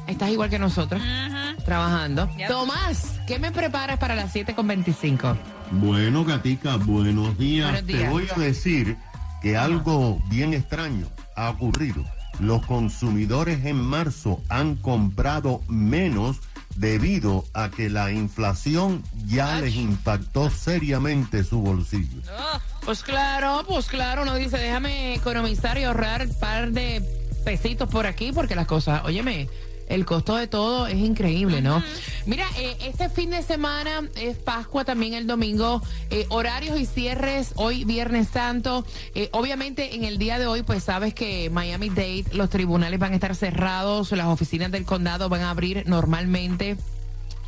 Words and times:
Estás 0.07 0.29
igual 0.31 0.51
que 0.51 0.59
nosotros, 0.59 1.01
trabajando. 1.65 2.29
Tomás, 2.47 3.19
¿qué 3.27 3.39
me 3.39 3.53
preparas 3.53 3.99
para 3.99 4.15
las 4.15 4.35
7.25? 4.35 5.35
Bueno, 5.71 6.27
Gatica, 6.27 6.77
buenos 6.77 7.39
días. 7.39 7.71
Buenos 7.71 7.87
días. 7.87 8.03
Te 8.03 8.09
voy 8.09 8.29
a 8.35 8.39
decir 8.39 8.99
que 9.43 9.57
algo 9.57 10.21
bien 10.29 10.55
extraño 10.55 11.07
ha 11.37 11.51
ocurrido. 11.51 12.05
Los 12.41 12.65
consumidores 12.67 13.65
en 13.65 13.77
marzo 13.77 14.41
han 14.49 14.77
comprado 14.77 15.61
menos 15.69 16.39
debido 16.77 17.45
a 17.55 17.71
que 17.71 17.91
la 17.91 18.13
inflación 18.13 19.03
ya 19.27 19.61
les 19.61 19.75
impactó 19.75 20.49
seriamente 20.49 21.43
su 21.43 21.61
bolsillo. 21.61 22.23
Pues 22.85 23.03
claro, 23.03 23.65
pues 23.67 23.87
claro, 23.87 24.23
uno 24.23 24.35
dice, 24.37 24.59
déjame 24.59 25.15
economizar 25.15 25.77
y 25.79 25.85
ahorrar 25.85 26.27
un 26.27 26.35
par 26.39 26.71
de 26.71 27.03
pesitos 27.45 27.89
por 27.89 28.07
aquí 28.07 28.31
porque 28.31 28.55
las 28.55 28.67
cosas, 28.67 29.03
óyeme, 29.05 29.49
el 29.89 30.05
costo 30.05 30.37
de 30.37 30.47
todo 30.47 30.87
es 30.87 30.97
increíble, 30.97 31.63
¿no? 31.63 31.83
Mira, 32.27 32.47
eh, 32.59 32.77
este 32.81 33.09
fin 33.09 33.31
de 33.31 33.43
semana 33.43 34.03
es 34.17 34.37
Pascua 34.37 34.85
también 34.85 35.15
el 35.15 35.27
domingo, 35.27 35.83
eh, 36.11 36.27
horarios 36.29 36.79
y 36.79 36.87
cierres 36.87 37.53
hoy 37.57 37.85
Viernes 37.85 38.29
Santo. 38.29 38.85
Eh, 39.15 39.29
obviamente 39.33 39.95
en 39.95 40.05
el 40.05 40.19
día 40.19 40.39
de 40.39 40.47
hoy, 40.47 40.63
pues 40.63 40.85
sabes 40.85 41.15
que 41.15 41.51
Miami 41.51 41.89
Dade, 41.89 42.27
los 42.33 42.51
tribunales 42.51 42.99
van 42.99 43.13
a 43.13 43.15
estar 43.15 43.35
cerrados, 43.35 44.13
las 44.13 44.27
oficinas 44.27 44.71
del 44.71 44.85
condado 44.85 45.29
van 45.29 45.43
a 45.43 45.51
abrir 45.51 45.85
normalmente. 45.87 46.77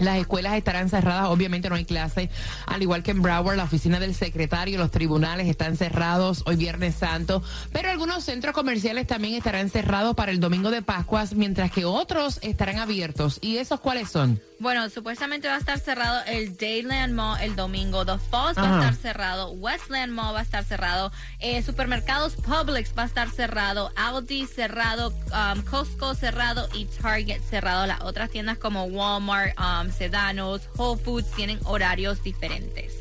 Las 0.01 0.19
escuelas 0.19 0.55
estarán 0.55 0.89
cerradas, 0.89 1.27
obviamente 1.29 1.69
no 1.69 1.77
hay 1.77 1.85
clase, 1.85 2.31
al 2.67 2.83
igual 2.83 3.03
que 3.03 3.13
en 3.13 3.23
Broward, 3.23 3.57
la 3.57 3.65
oficina 3.65 4.01
del 4.01 4.15
secretario, 4.15 4.79
los 4.79 4.91
tribunales 4.91 5.47
están 5.47 5.77
cerrados 5.77 6.43
hoy 6.47 6.57
Viernes 6.57 6.95
Santo, 6.97 7.43
pero 7.73 7.91
algunos 7.91 8.25
centros 8.25 8.55
comerciales 8.55 9.07
también 9.07 9.35
estarán 9.35 9.71
cerrados 9.71 10.17
para 10.17 10.33
el 10.33 10.41
domingo 10.41 10.71
de 10.71 10.83
Pascuas, 10.83 11.35
mientras 11.35 11.71
que 11.71 11.85
otros 11.85 12.39
estarán 12.43 12.79
abiertos. 12.79 13.39
¿Y 13.43 13.59
esos 13.59 13.81
cuáles 13.81 14.11
son? 14.11 14.41
Bueno, 14.59 14.91
supuestamente 14.91 15.49
va 15.49 15.55
a 15.55 15.59
estar 15.59 15.79
cerrado 15.79 16.21
el 16.27 16.55
Dayland 16.59 17.15
Mall 17.15 17.41
el 17.41 17.57
domingo. 17.57 18.05
The 18.05 18.19
Falls 18.19 18.59
va 18.59 18.65
Ajá. 18.65 18.75
a 18.75 18.79
estar 18.81 18.95
cerrado. 18.95 19.51
Westland 19.53 20.13
Mall 20.13 20.35
va 20.35 20.41
a 20.41 20.43
estar 20.43 20.65
cerrado. 20.65 21.11
Eh, 21.39 21.63
supermercados 21.63 22.35
Publix 22.37 22.93
va 22.97 23.05
a 23.05 23.07
estar 23.07 23.31
cerrado. 23.31 23.91
Aldi 23.97 24.47
cerrado. 24.47 25.15
um, 25.33 25.63
Costco 25.63 26.15
cerrado. 26.15 26.69
Y 26.75 26.85
Target 26.85 27.41
cerrado. 27.49 27.87
Las 27.87 28.03
otras 28.03 28.29
tiendas 28.29 28.59
como 28.59 28.85
Walmart, 28.85 29.59
um, 29.59 29.90
Sedanos, 29.91 30.63
Whole 30.77 31.01
Foods 31.01 31.31
tienen 31.33 31.59
horarios 31.65 32.23
diferentes. 32.23 32.95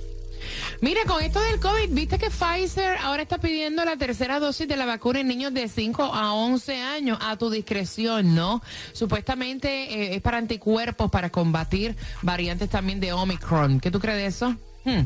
Mira, 0.81 1.01
con 1.05 1.21
esto 1.21 1.41
del 1.41 1.59
COVID, 1.59 1.89
viste 1.89 2.17
que 2.17 2.29
Pfizer 2.29 2.97
ahora 3.01 3.23
está 3.23 3.37
pidiendo 3.37 3.83
la 3.83 3.97
tercera 3.97 4.39
dosis 4.39 4.67
de 4.67 4.77
la 4.77 4.85
vacuna 4.85 5.19
en 5.19 5.27
niños 5.27 5.53
de 5.53 5.67
5 5.67 6.03
a 6.03 6.33
11 6.33 6.81
años 6.81 7.17
a 7.21 7.37
tu 7.37 7.49
discreción, 7.49 8.33
¿no? 8.35 8.61
Supuestamente 8.93 9.69
eh, 9.69 10.15
es 10.15 10.21
para 10.21 10.37
anticuerpos, 10.37 11.11
para 11.11 11.29
combatir 11.29 11.95
variantes 12.21 12.69
también 12.69 12.99
de 12.99 13.11
Omicron. 13.13 13.79
¿Qué 13.79 13.91
tú 13.91 13.99
crees 13.99 14.17
de 14.17 14.25
eso? 14.25 14.55
Hmm. 14.85 15.05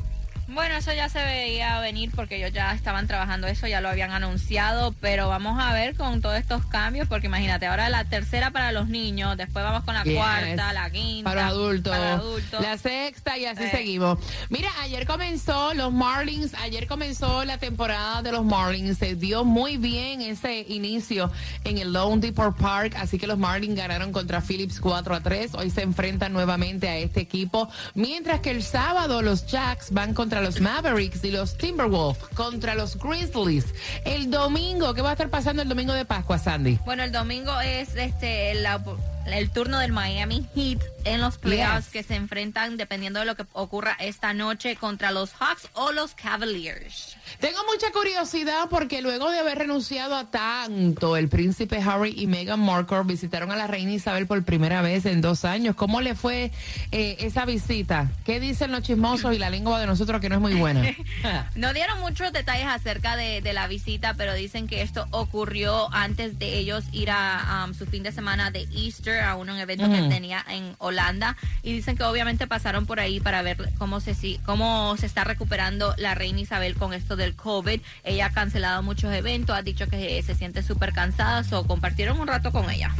Bueno, 0.53 0.75
eso 0.75 0.93
ya 0.93 1.09
se 1.09 1.23
veía 1.23 1.79
venir 1.79 2.11
porque 2.15 2.35
ellos 2.35 2.51
ya 2.53 2.73
estaban 2.73 3.07
trabajando 3.07 3.47
eso, 3.47 3.65
ya 3.67 3.81
lo 3.81 3.89
habían 3.89 4.11
anunciado, 4.11 4.93
pero 5.01 5.27
vamos 5.27 5.59
a 5.59 5.73
ver 5.73 5.95
con 5.95 6.21
todos 6.21 6.37
estos 6.37 6.63
cambios, 6.67 7.07
porque 7.07 7.25
imagínate, 7.27 7.65
ahora 7.65 7.89
la 7.89 8.05
tercera 8.05 8.51
para 8.51 8.71
los 8.71 8.87
niños, 8.87 9.35
después 9.35 9.65
vamos 9.65 9.83
con 9.83 9.95
la 9.95 10.03
Yes. 10.03 10.15
cuarta, 10.15 10.73
la 10.73 10.89
quinta. 10.91 11.29
Para 11.29 11.47
adultos, 11.47 11.91
para 11.97 12.13
adultos. 12.13 12.61
la 12.61 12.77
sexta 12.77 13.37
y 13.37 13.45
así 13.45 13.63
Eh. 13.63 13.71
seguimos. 13.71 14.19
Mira, 14.49 14.69
ayer 14.81 15.07
comenzó 15.07 15.73
los 15.73 15.91
Marlins, 15.91 16.53
ayer 16.61 16.87
comenzó 16.87 17.43
la 17.45 17.57
temporada 17.57 18.21
de 18.21 18.31
los 18.31 18.45
Marlins, 18.45 18.99
se 18.99 19.15
dio 19.15 19.43
muy 19.45 19.77
bien 19.77 20.21
ese 20.21 20.65
inicio 20.67 21.31
en 21.63 21.79
el 21.79 21.93
Lone 21.93 22.21
Depot 22.21 22.55
Park, 22.55 22.95
así 22.99 23.17
que 23.17 23.25
los 23.25 23.39
Marlins 23.39 23.75
ganaron 23.75 24.11
contra 24.11 24.39
Phillips 24.41 24.79
4 24.79 25.15
a 25.15 25.21
3, 25.21 25.55
hoy 25.55 25.71
se 25.71 25.81
enfrentan 25.81 26.31
nuevamente 26.31 26.87
a 26.89 26.97
este 26.97 27.21
equipo, 27.21 27.69
mientras 27.95 28.41
que 28.41 28.51
el 28.51 28.61
sábado 28.61 29.21
los 29.23 29.47
Jacks 29.47 29.91
van 29.91 30.13
contra 30.13 30.42
los 30.43 30.59
Mavericks 30.61 31.23
y 31.23 31.31
los 31.31 31.57
Timberwolves 31.57 32.21
contra 32.35 32.75
los 32.75 32.97
Grizzlies. 32.97 33.65
El 34.05 34.29
domingo, 34.29 34.93
¿qué 34.93 35.01
va 35.01 35.09
a 35.09 35.13
estar 35.13 35.29
pasando 35.29 35.61
el 35.61 35.69
domingo 35.69 35.93
de 35.93 36.05
Pascua, 36.05 36.37
Sandy? 36.37 36.77
Bueno, 36.85 37.03
el 37.03 37.11
domingo 37.11 37.59
es 37.61 37.95
este 37.95 38.53
la- 38.55 38.81
el 39.25 39.49
turno 39.51 39.79
del 39.79 39.91
Miami 39.91 40.45
Heat 40.55 40.81
en 41.05 41.21
los 41.21 41.37
playoffs 41.37 41.85
Yes. 41.85 41.91
que 41.91 42.03
se 42.03 42.15
enfrentan 42.15 42.77
dependiendo 42.77 43.19
de 43.19 43.25
lo 43.25 43.35
que 43.35 43.45
ocurra 43.53 43.95
esta 43.99 44.33
noche 44.33 44.75
contra 44.75 45.11
los 45.11 45.31
Hawks 45.33 45.69
o 45.73 45.91
los 45.91 46.13
Cavaliers. 46.13 47.17
Tengo 47.39 47.59
mucha 47.71 47.91
curiosidad 47.91 48.67
porque 48.69 49.01
luego 49.01 49.29
de 49.31 49.39
haber 49.39 49.57
renunciado 49.59 50.15
a 50.15 50.29
tanto, 50.31 51.17
el 51.17 51.29
príncipe 51.29 51.77
Harry 51.81 52.13
y 52.15 52.27
Meghan 52.27 52.59
Markle 52.59 53.03
visitaron 53.05 53.51
a 53.51 53.55
la 53.55 53.67
reina 53.67 53.91
Isabel 53.91 54.27
por 54.27 54.43
primera 54.43 54.81
vez 54.81 55.05
en 55.05 55.21
dos 55.21 55.45
años. 55.45 55.75
¿Cómo 55.75 55.99
le 56.01 56.15
fue 56.15 56.51
eh, 56.91 57.17
esa 57.19 57.45
visita? 57.45 58.11
¿Qué 58.25 58.39
dicen 58.39 58.71
los 58.71 58.81
chismosos 58.83 59.33
y 59.35 59.39
la 59.39 59.49
lengua 59.49 59.79
de 59.79 59.87
nosotros 59.87 60.21
que 60.21 60.29
no 60.29 60.35
es 60.35 60.41
muy 60.41 60.53
buena? 60.55 60.83
No 61.55 61.73
dieron 61.73 61.99
muchos 61.99 62.31
detalles 62.33 62.67
acerca 62.67 63.15
de, 63.15 63.41
de 63.41 63.53
la 63.53 63.67
visita, 63.67 64.13
pero 64.15 64.33
dicen 64.33 64.67
que 64.67 64.81
esto 64.81 65.05
ocurrió 65.11 65.91
antes 65.93 66.39
de 66.39 66.57
ellos 66.57 66.83
ir 66.91 67.09
a 67.11 67.65
um, 67.67 67.73
su 67.73 67.85
fin 67.85 68.03
de 68.03 68.11
semana 68.11 68.51
de 68.51 68.67
Easter 68.73 69.12
a 69.21 69.35
un 69.35 69.49
evento 69.49 69.89
que 69.89 70.01
Ujú. 70.01 70.09
tenía 70.09 70.43
en 70.49 70.75
Holanda 70.79 71.35
y 71.61 71.73
dicen 71.73 71.95
que 71.97 72.03
obviamente 72.03 72.47
pasaron 72.47 72.85
por 72.85 72.99
ahí 72.99 73.19
para 73.19 73.41
ver 73.41 73.57
cómo 73.77 73.99
se 73.99 74.15
si- 74.15 74.39
cómo 74.45 74.95
se 74.97 75.05
está 75.05 75.23
recuperando 75.23 75.93
la 75.97 76.15
reina 76.15 76.39
Isabel 76.39 76.75
con 76.75 76.93
esto 76.93 77.15
del 77.15 77.35
COVID. 77.35 77.81
Ella 78.03 78.27
ha 78.27 78.31
cancelado 78.31 78.81
muchos 78.83 79.13
eventos, 79.13 79.55
ha 79.55 79.61
dicho 79.61 79.87
que 79.87 80.21
se 80.23 80.35
siente 80.35 80.63
súper 80.63 80.93
cansada, 80.93 81.43
o 81.51 81.67
compartieron 81.67 82.19
un 82.19 82.27
rato 82.27 82.51
con 82.51 82.69
ella. 82.69 82.91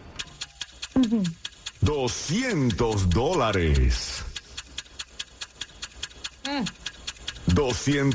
200 1.81 3.11
dólares. 3.11 4.23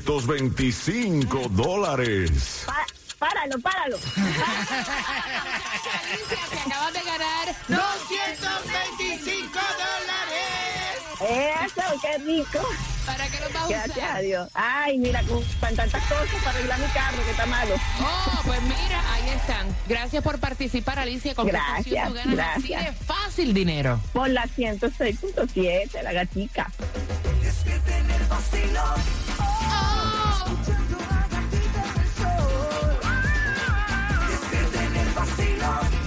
225 0.10 1.50
dólares. 1.50 2.64
Pa- 2.66 2.86
páralo, 3.20 3.60
páralo. 3.62 3.98
Alicia, 6.10 6.40
te 6.50 6.60
acabas 6.60 6.94
de 6.94 7.02
ganar 7.04 7.56
225 7.68 8.69
qué 12.12 12.24
rico. 12.24 12.60
¿Para 13.06 13.28
qué 13.28 13.40
lo 13.40 13.50
vas 13.50 13.64
a 13.64 13.68
Gracias 13.68 13.98
a 13.98 14.10
usar? 14.10 14.22
Dios. 14.22 14.50
Ay, 14.54 14.98
mira, 14.98 15.24
con 15.24 15.44
con 15.44 15.76
tantas 15.76 16.04
cosas 16.04 16.28
para 16.44 16.58
arreglar 16.58 16.80
mi 16.80 16.88
carro 16.88 17.24
que 17.24 17.32
está 17.32 17.46
malo. 17.46 17.76
Oh, 18.02 18.42
pues 18.46 18.62
mira, 18.64 19.14
ahí 19.14 19.30
están. 19.30 19.68
Gracias 19.88 20.24
por 20.24 20.40
participar, 20.40 21.00
Alicia. 21.00 21.36
Con 21.36 21.48
Gracias, 21.48 22.08
tu 22.08 22.14
ganas 22.14 22.58
así 22.58 22.68
gracias. 22.70 22.86
de 23.00 23.06
fácil 23.06 23.54
dinero. 23.54 24.00
Por 24.14 24.30
la 24.30 24.44
106.7, 24.44 26.02
la 26.04 26.14
gatica. 26.14 26.72
Líder 35.60 35.99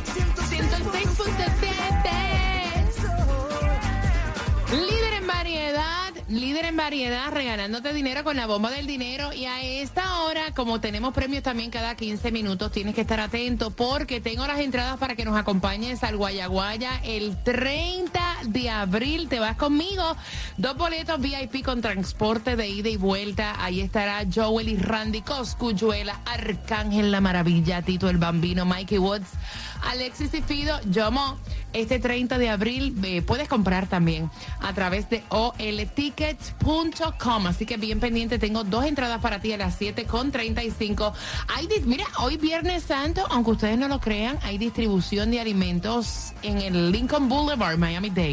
líder 6.40 6.67
en 6.67 6.76
variedad, 6.76 7.31
regalándote 7.31 7.93
dinero 7.93 8.25
con 8.25 8.37
la 8.37 8.46
bomba 8.46 8.70
del 8.70 8.87
dinero. 8.87 9.32
Y 9.32 9.46
a 9.46 9.62
esta 9.62 10.23
hora, 10.23 10.52
como 10.55 10.81
tenemos 10.81 11.12
premios 11.12 11.43
también 11.43 11.70
cada 11.70 11.94
15 11.94 12.32
minutos, 12.32 12.73
tienes 12.73 12.94
que 12.94 13.02
estar 13.02 13.20
atento 13.20 13.70
porque 13.70 14.20
tengo 14.20 14.46
las 14.46 14.61
entradas 14.61 14.99
para 14.99 15.14
que 15.17 15.25
nos 15.25 15.37
acompañes 15.37 16.02
al 16.05 16.17
Guayaguaya 16.17 17.00
el 17.05 17.37
30 17.43 18.22
de 18.47 18.71
abril. 18.71 19.29
Te 19.29 19.41
vas 19.41 19.56
conmigo. 19.56 20.17
Dos 20.56 20.77
boletos 20.77 21.21
VIP 21.21 21.65
con 21.65 21.81
transporte 21.81 22.56
de 22.56 22.69
ida 22.69 22.89
y 22.89 22.97
vuelta. 22.97 23.62
Ahí 23.62 23.81
estará 23.81 24.25
Joel 24.33 24.69
y 24.69 24.77
Randy 24.77 25.23
Coscuyuela, 25.23 26.21
Arcángel 26.25 27.11
La 27.11 27.21
Maravilla, 27.21 27.83
Tito 27.83 28.09
el 28.09 28.19
Bambino, 28.19 28.65
Mikey 28.65 28.99
Woods. 28.99 29.29
Alexis 29.83 30.33
y 30.35 30.43
Fido, 30.43 30.79
Yomo, 30.91 31.39
este 31.73 31.99
30 31.99 32.37
de 32.39 32.49
abril 32.49 32.94
eh, 33.03 33.21
puedes 33.23 33.49
comprar 33.49 33.89
también 33.89 34.31
a 34.61 34.73
través 34.73 35.11
de 35.11 35.25
oltickets.com. 35.29 37.47
Así 37.47 37.67
que 37.67 37.77
bien 37.77 37.99
pendiente, 37.99 38.39
tengo 38.39 38.62
dos 38.65 38.85
entradas 38.85 39.21
para 39.21 39.41
ti 39.41 39.53
a 39.53 39.56
las 39.56 39.75
7 39.77 40.05
con 40.05 40.31
35. 40.31 41.12
Hay, 41.55 41.69
mira, 41.85 42.05
hoy 42.21 42.37
Viernes 42.37 42.85
Santo, 42.85 43.27
aunque 43.31 43.50
ustedes 43.53 43.79
no 43.79 43.89
lo 43.89 44.00
crean, 44.00 44.39
hay 44.43 44.59
distribución 44.59 45.31
de 45.31 45.41
alimentos 45.41 46.35
en 46.43 46.59
el 46.59 46.93
Lincoln 46.93 47.29
Boulevard, 47.29 47.79
Miami-Dade. 47.79 48.31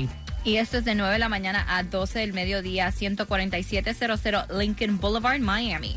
Y 0.49 0.57
esto 0.57 0.79
es 0.79 0.85
de 0.85 0.95
9 0.95 1.13
de 1.13 1.19
la 1.19 1.29
mañana 1.29 1.63
a 1.69 1.83
12 1.83 2.17
del 2.17 2.33
mediodía, 2.33 2.91
14700 2.91 4.45
Lincoln 4.57 4.99
Boulevard, 4.99 5.39
Miami. 5.39 5.95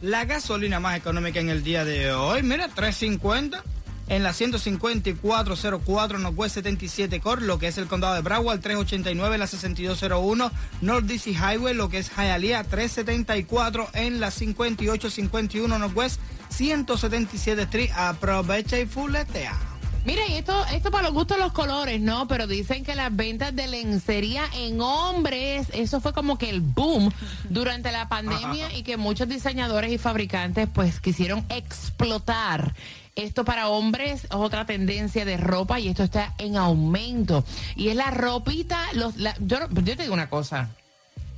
La 0.00 0.24
gasolina 0.24 0.80
más 0.80 0.96
económica 0.96 1.38
en 1.38 1.50
el 1.50 1.62
día 1.62 1.84
de 1.84 2.10
hoy, 2.10 2.42
mira, 2.42 2.68
350. 2.68 3.62
En 4.08 4.22
la 4.22 4.32
15404 4.32 6.18
Northwest 6.18 6.54
77 6.54 7.20
Core, 7.20 7.42
lo 7.42 7.58
que 7.58 7.68
es 7.68 7.76
el 7.76 7.88
condado 7.88 8.14
de 8.14 8.22
Broward, 8.22 8.60
389 8.60 9.34
en 9.34 9.40
la 9.40 9.46
6201 9.46 10.50
North 10.80 11.04
DC 11.04 11.32
Highway, 11.32 11.74
lo 11.74 11.90
que 11.90 11.98
es 11.98 12.10
Hialeah, 12.10 12.64
374 12.64 13.90
en 13.92 14.18
la 14.18 14.30
5851 14.30 15.78
Northwest 15.78 16.18
177 16.48 17.62
Street. 17.64 17.90
Aprovecha 17.94 18.80
y 18.80 18.86
fuletea. 18.86 19.69
Mira, 20.04 20.22
y 20.28 20.34
esto, 20.34 20.64
esto 20.72 20.90
para 20.90 21.04
los 21.04 21.12
gustos 21.12 21.38
los 21.38 21.52
colores, 21.52 22.00
¿no? 22.00 22.26
Pero 22.26 22.46
dicen 22.46 22.84
que 22.84 22.94
las 22.94 23.14
ventas 23.14 23.54
de 23.54 23.66
lencería 23.68 24.44
en 24.54 24.80
hombres, 24.80 25.68
eso 25.74 26.00
fue 26.00 26.12
como 26.14 26.38
que 26.38 26.48
el 26.48 26.60
boom 26.62 27.12
durante 27.50 27.92
la 27.92 28.08
pandemia 28.08 28.72
y 28.74 28.82
que 28.82 28.96
muchos 28.96 29.28
diseñadores 29.28 29.92
y 29.92 29.98
fabricantes 29.98 30.68
pues 30.72 31.00
quisieron 31.00 31.44
explotar. 31.50 32.74
Esto 33.16 33.44
para 33.44 33.68
hombres 33.68 34.24
es 34.24 34.30
otra 34.30 34.64
tendencia 34.64 35.24
de 35.26 35.36
ropa 35.36 35.78
y 35.80 35.88
esto 35.88 36.02
está 36.04 36.32
en 36.38 36.56
aumento. 36.56 37.44
Y 37.76 37.88
es 37.88 37.96
la 37.96 38.10
ropita, 38.10 38.82
los, 38.94 39.16
la- 39.18 39.36
yo, 39.40 39.58
yo 39.68 39.96
te 39.96 40.02
digo 40.04 40.14
una 40.14 40.30
cosa. 40.30 40.70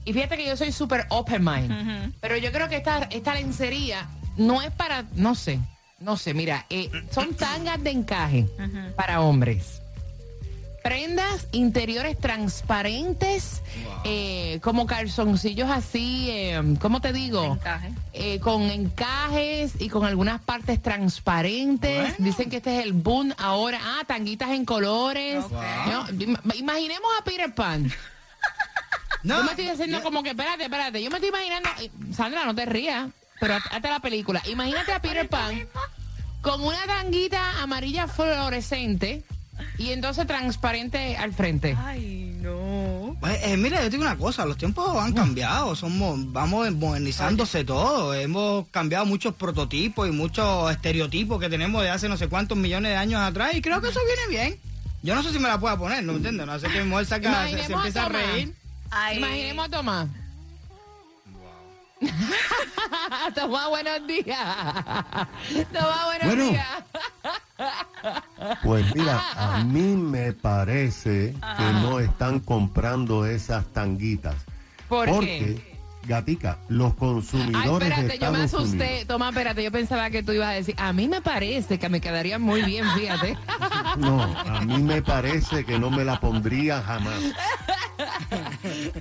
Y 0.04 0.12
fíjate 0.12 0.36
que 0.36 0.46
yo 0.46 0.56
soy 0.56 0.70
súper 0.70 1.06
open 1.08 1.44
mind. 1.44 2.14
Pero 2.20 2.36
yo 2.36 2.52
creo 2.52 2.68
que 2.68 2.76
esta, 2.76 3.04
esta 3.10 3.34
lencería 3.34 4.06
no 4.36 4.62
es 4.62 4.70
para, 4.70 5.04
no 5.14 5.34
sé, 5.34 5.58
no 6.02 6.16
sé, 6.16 6.34
mira, 6.34 6.66
eh, 6.70 6.90
son 7.10 7.34
tangas 7.34 7.82
de 7.82 7.90
encaje 7.90 8.46
para 8.96 9.20
hombres. 9.20 9.78
Prendas 10.82 11.46
interiores 11.52 12.18
transparentes, 12.18 13.62
eh, 14.04 14.58
como 14.62 14.84
calzoncillos 14.86 15.70
así, 15.70 16.26
eh, 16.28 16.60
¿cómo 16.80 17.00
te 17.00 17.12
digo? 17.12 17.44
Encaje. 17.54 17.92
Eh, 18.12 18.40
con 18.40 18.62
encajes 18.62 19.74
y 19.80 19.88
con 19.88 20.04
algunas 20.04 20.40
partes 20.40 20.82
transparentes. 20.82 21.96
Bueno. 22.00 22.14
Dicen 22.18 22.50
que 22.50 22.56
este 22.56 22.80
es 22.80 22.84
el 22.84 22.94
boom 22.94 23.32
ahora. 23.38 23.78
Ah, 23.80 24.02
tanguitas 24.08 24.50
en 24.50 24.64
colores. 24.64 25.44
No, 25.86 26.04
imaginemos 26.54 27.10
a 27.20 27.24
Peter 27.24 27.54
Pan. 27.54 27.88
No, 29.22 29.36
Yo 29.38 29.44
me 29.44 29.50
estoy 29.50 29.68
diciendo 29.68 29.98
ya- 29.98 30.02
como 30.02 30.24
que, 30.24 30.30
espérate, 30.30 30.64
espérate. 30.64 31.00
Yo 31.00 31.10
me 31.10 31.18
estoy 31.18 31.28
imaginando, 31.28 31.68
eh, 31.80 31.92
Sandra, 32.12 32.44
no 32.44 32.56
te 32.56 32.66
rías, 32.66 33.08
pero 33.42 33.56
hazte 33.56 33.88
la 33.88 33.98
película. 33.98 34.40
Imagínate 34.48 34.92
a 34.92 35.02
Peter 35.02 35.28
Pan 35.28 35.66
con 36.42 36.62
una 36.62 36.78
tanguita 36.86 37.60
amarilla 37.60 38.06
fluorescente 38.06 39.24
y 39.78 39.90
entonces 39.90 40.28
transparente 40.28 41.16
al 41.16 41.32
frente. 41.32 41.76
Ay, 41.76 42.38
no. 42.40 43.16
Pues, 43.18 43.40
eh, 43.42 43.56
mira, 43.56 43.78
yo 43.78 43.86
te 43.86 43.90
digo 43.90 44.04
una 44.04 44.16
cosa, 44.16 44.46
los 44.46 44.56
tiempos 44.56 44.96
han 44.96 45.12
cambiado, 45.12 45.74
somos, 45.74 46.32
vamos 46.32 46.70
modernizándose 46.70 47.64
todo, 47.64 48.14
hemos 48.14 48.68
cambiado 48.68 49.06
muchos 49.06 49.34
prototipos 49.34 50.08
y 50.08 50.12
muchos 50.12 50.70
estereotipos 50.70 51.40
que 51.40 51.48
tenemos 51.48 51.82
de 51.82 51.90
hace 51.90 52.08
no 52.08 52.16
sé 52.16 52.28
cuántos 52.28 52.56
millones 52.56 52.92
de 52.92 52.96
años 52.96 53.20
atrás 53.22 53.56
y 53.56 53.60
creo 53.60 53.80
que 53.80 53.88
eso 53.88 53.98
viene 54.06 54.38
bien. 54.38 54.60
Yo 55.02 55.16
no 55.16 55.24
sé 55.24 55.32
si 55.32 55.40
me 55.40 55.48
la 55.48 55.58
pueda 55.58 55.76
poner, 55.76 56.04
¿no 56.04 56.12
me 56.12 56.18
entiendes? 56.18 56.46
No 56.46 56.60
sé 56.60 56.68
que 56.68 56.80
mi 56.80 56.90
mujer 56.90 57.06
saca, 57.06 57.48
se, 57.48 57.56
se 57.66 57.72
a 57.72 57.76
empieza 57.76 58.02
a 58.02 58.06
Tomás. 58.06 58.22
reír. 58.22 58.54
Ay. 58.92 59.16
Imaginemos 59.18 59.66
a 59.66 59.68
Tomás. 59.68 60.08
Tomás, 63.34 63.68
buenos 63.68 64.06
días. 64.06 64.38
Tomás, 65.72 66.04
buenos 66.06 66.26
Bueno. 66.26 66.44
días. 66.50 66.84
Pues 68.62 68.94
mira, 68.94 69.22
a 69.36 69.58
mí 69.64 69.96
me 69.96 70.32
parece 70.32 71.34
que 71.56 71.62
no 71.82 72.00
están 72.00 72.40
comprando 72.40 73.24
esas 73.26 73.64
tanguitas. 73.72 74.34
¿Por 74.88 75.08
porque 75.08 75.26
qué? 75.56 75.72
Gatica, 76.04 76.58
los 76.68 76.90
Ay, 76.92 76.98
consumidores 76.98 77.88
de 77.88 77.94
espérate, 77.94 78.18
yo 78.18 78.32
me 78.32 78.42
asusté. 78.42 78.84
Unidos. 78.84 79.06
Toma, 79.06 79.28
espérate, 79.28 79.62
yo 79.62 79.70
pensaba 79.70 80.10
que 80.10 80.22
tú 80.24 80.32
ibas 80.32 80.48
a 80.48 80.52
decir, 80.52 80.74
a 80.76 80.92
mí 80.92 81.06
me 81.06 81.22
parece 81.22 81.78
que 81.78 81.88
me 81.88 82.00
quedaría 82.00 82.38
muy 82.40 82.62
bien, 82.62 82.84
fíjate. 82.96 83.36
No, 83.98 84.22
a 84.22 84.60
mí 84.62 84.82
me 84.82 85.02
parece 85.02 85.64
que 85.66 85.78
no 85.78 85.90
me 85.90 86.02
la 86.02 86.18
pondría 86.18 86.80
jamás. 86.82 87.20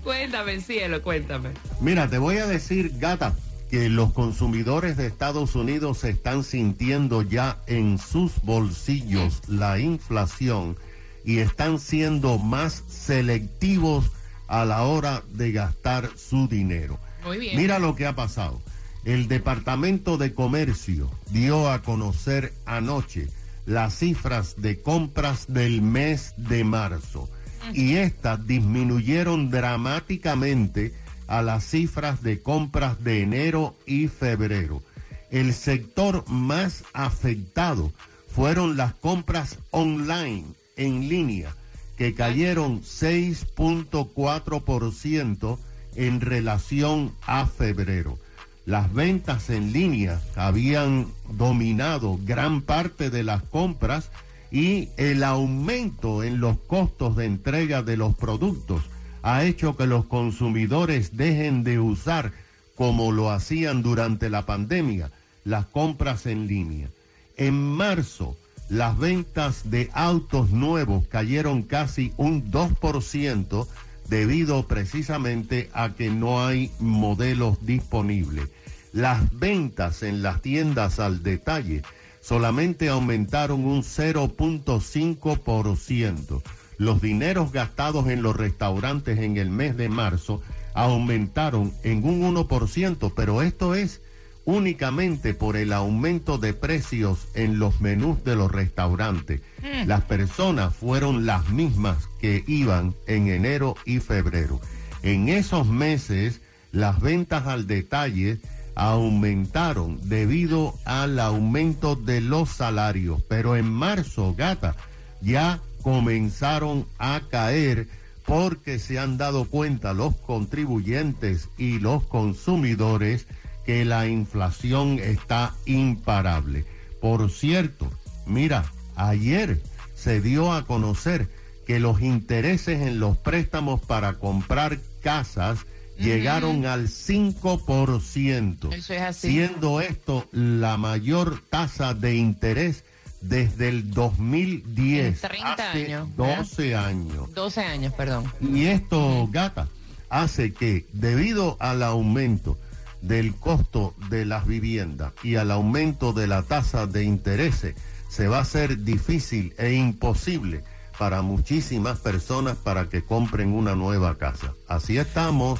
Cuéntame, 0.04 0.60
cielo, 0.62 1.02
cuéntame. 1.02 1.50
Mira, 1.80 2.10
te 2.10 2.18
voy 2.18 2.38
a 2.38 2.48
decir, 2.48 2.98
gata, 2.98 3.36
que 3.70 3.90
los 3.90 4.12
consumidores 4.12 4.98
de 4.98 5.08
Estados 5.08 5.56
Unidos 5.56 6.04
están 6.04 6.44
sintiendo 6.44 7.22
ya 7.22 7.58
en 7.68 7.98
sus 7.98 8.42
bolsillos 8.42 9.42
la 9.48 9.80
inflación 9.80 10.78
y 11.24 11.40
están 11.40 11.80
siendo 11.80 12.38
más 12.38 12.84
selectivos 12.90 14.12
a 14.48 14.66
la 14.66 14.84
hora 14.84 15.24
de 15.30 15.54
gastar 15.54 16.10
su 16.18 16.50
dinero. 16.50 17.00
Muy 17.24 17.38
bien. 17.38 17.56
Mira 17.56 17.80
lo 17.80 17.96
que 17.96 18.06
ha 18.06 18.16
pasado. 18.16 18.62
El 19.06 19.30
Departamento 19.30 20.18
de 20.18 20.34
Comercio 20.34 21.10
dio 21.30 21.70
a 21.72 21.82
conocer 21.82 22.54
anoche 22.66 23.30
las 23.66 23.96
cifras 23.96 24.62
de 24.62 24.82
compras 24.82 25.46
del 25.48 25.82
mes 25.82 26.34
de 26.36 26.66
marzo 26.66 27.30
y 27.74 27.98
estas 27.98 28.48
disminuyeron 28.48 29.50
dramáticamente 29.50 30.94
a 31.28 31.42
las 31.42 31.63
cifras 31.63 32.22
de 32.24 32.42
compras 32.42 33.04
de 33.04 33.22
enero 33.22 33.75
y 33.86 34.08
febrero. 34.08 34.82
El 35.30 35.54
sector 35.54 36.24
más 36.28 36.84
afectado 36.94 37.92
fueron 38.28 38.78
las 38.78 38.94
compras 38.94 39.60
online, 39.72 40.46
en 40.75 41.10
línea, 41.10 41.56
que 41.98 42.13
cayeron 42.13 42.82
6.4% 42.82 45.58
en 45.96 46.22
relación 46.22 47.13
a 47.25 47.46
febrero. 47.46 48.18
Las 48.66 48.94
ventas 48.94 49.50
en 49.50 49.74
línea 49.74 50.22
habían 50.36 51.08
dominado 51.30 52.20
gran 52.24 52.62
parte 52.62 53.10
de 53.10 53.24
las 53.24 53.42
compras 53.44 54.12
y 54.51 54.89
el 54.98 55.24
aumento 55.24 56.24
en 56.24 56.39
los 56.39 56.58
costos 56.60 57.15
de 57.15 57.25
entrega 57.25 57.81
de 57.84 57.98
los 57.98 58.15
productos 58.15 58.84
ha 59.24 59.46
hecho 59.46 59.77
que 59.77 59.88
los 59.88 60.05
consumidores 60.05 61.15
dejen 61.15 61.63
de 61.63 61.79
usar, 61.79 62.34
como 62.75 63.12
lo 63.12 63.31
hacían 63.31 63.81
durante 63.81 64.29
la 64.29 64.46
pandemia, 64.46 65.12
las 65.46 65.65
compras 65.67 66.25
en 66.25 66.48
línea. 66.48 66.89
En 67.38 67.53
marzo, 67.53 68.36
las 68.70 68.98
ventas 68.98 69.70
de 69.70 69.89
autos 69.93 70.51
nuevos 70.51 71.08
cayeron 71.08 71.63
casi 71.63 72.13
un 72.17 72.51
2% 72.51 73.67
debido 74.10 74.67
precisamente 74.67 75.70
a 75.74 75.93
que 75.93 76.10
no 76.10 76.46
hay 76.46 76.72
modelos 76.79 77.65
disponibles. 77.65 78.50
Las 78.91 79.38
ventas 79.38 80.03
en 80.03 80.22
las 80.22 80.41
tiendas 80.41 81.00
al 81.00 81.24
detalle 81.24 81.84
solamente 82.22 82.90
aumentaron 82.90 83.66
un 83.66 83.84
0.5%. 83.84 86.42
Los 86.78 87.01
dineros 87.01 87.51
gastados 87.51 88.08
en 88.08 88.24
los 88.24 88.36
restaurantes 88.36 89.20
en 89.20 89.38
el 89.38 89.50
mes 89.50 89.78
de 89.78 89.90
marzo 89.90 90.42
aumentaron 90.74 91.74
en 91.84 92.04
un 92.04 92.36
1%, 92.36 93.13
pero 93.16 93.42
esto 93.42 93.75
es 93.75 94.01
únicamente 94.46 95.34
por 95.34 95.56
el 95.56 95.74
aumento 95.74 96.38
de 96.38 96.54
precios 96.54 97.28
en 97.36 97.60
los 97.60 97.82
menús 97.82 98.24
de 98.24 98.36
los 98.36 98.51
restaurantes. 98.51 99.42
Las 99.86 100.04
personas 100.04 100.75
fueron 100.75 101.25
las 101.25 101.50
mismas 101.50 102.10
que 102.20 102.44
iban 102.48 102.96
en 103.06 103.28
enero 103.28 103.75
y 103.86 104.00
febrero. 104.00 104.60
En 105.04 105.30
esos 105.30 105.68
meses, 105.68 106.42
las 106.72 107.00
ventas 107.00 107.48
al 107.48 107.68
detalle 107.68 108.40
aumentaron 108.75 110.00
debido 110.08 110.75
al 110.86 111.20
aumento 111.20 111.96
de 111.96 112.22
los 112.22 112.50
salarios, 112.50 113.22
pero 113.28 113.56
en 113.56 113.72
marzo, 113.72 114.34
gata, 114.38 114.75
ya 115.22 115.60
comenzaron 115.82 116.86
a 116.98 117.22
caer 117.30 117.88
porque 118.25 118.80
se 118.80 119.00
han 119.00 119.18
dado 119.18 119.46
cuenta 119.46 119.94
los 119.94 120.16
contribuyentes 120.16 121.50
y 121.58 121.80
los 121.80 122.04
consumidores 122.04 123.28
que 123.66 123.86
la 123.86 124.08
inflación 124.08 125.00
está 125.00 125.54
imparable. 125.66 126.66
Por 127.01 127.30
cierto, 127.32 127.92
mira, 128.25 128.66
ayer 128.96 129.62
se 129.96 130.22
dio 130.22 130.54
a 130.54 130.66
conocer 130.66 131.30
que 131.68 131.80
los 131.80 132.01
intereses 132.01 132.82
en 132.82 133.00
los 133.00 133.18
préstamos 133.18 133.82
para 133.82 134.13
comprar 134.13 134.80
casas 135.01 135.66
llegaron 136.01 136.65
al 136.65 136.88
5%, 136.88 138.74
Eso 138.74 138.93
es 138.93 139.01
así. 139.01 139.29
siendo 139.29 139.81
esto 139.81 140.25
la 140.31 140.77
mayor 140.77 141.41
tasa 141.50 141.93
de 141.93 142.15
interés 142.15 142.84
desde 143.22 143.70
el 143.70 143.91
2010, 143.91 145.24
En 145.24 145.29
30 145.29 145.53
hace 145.53 145.86
años, 145.86 146.08
¿verdad? 146.17 146.38
12 146.39 146.75
años. 146.75 147.34
12 147.34 147.62
años, 147.62 147.93
perdón. 147.93 148.31
Y 148.41 148.65
esto, 148.65 149.27
gata, 149.31 149.67
hace 150.10 150.53
que 150.53 150.86
debido 150.93 151.58
al 151.60 151.84
aumento 151.84 152.58
del 153.01 153.34
costo 153.36 153.96
de 154.10 154.25
las 154.25 154.46
viviendas 154.46 155.13
y 155.24 155.36
al 155.36 155.51
aumento 155.51 156.13
de 156.13 156.27
la 156.27 156.43
tasa 156.43 156.88
de 156.88 157.03
intereses, 157.03 157.75
se 158.10 158.27
va 158.27 158.39
a 158.39 158.41
hacer 158.41 158.79
difícil 158.79 159.53
e 159.58 159.74
imposible 159.74 160.63
para 161.00 161.22
muchísimas 161.22 161.98
personas 162.00 162.58
para 162.58 162.89
que 162.89 163.03
compren 163.03 163.53
una 163.53 163.75
nueva 163.75 164.17
casa. 164.17 164.53
Así 164.67 164.98
estamos 164.98 165.60